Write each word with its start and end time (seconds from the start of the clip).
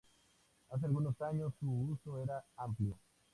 Hace 0.71 0.87
algunos 0.87 1.21
años 1.21 1.53
su 1.59 1.69
uso 1.71 2.17
era 2.17 2.43
amplio. 2.57 2.97